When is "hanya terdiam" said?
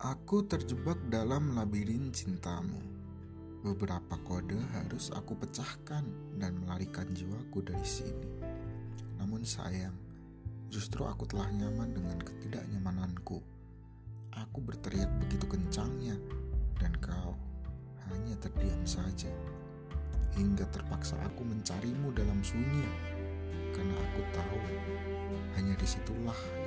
18.08-18.80